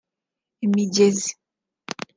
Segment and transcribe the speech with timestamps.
[0.65, 1.29] imigezi